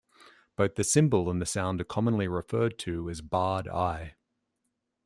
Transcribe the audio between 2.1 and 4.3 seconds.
referred to as barred i.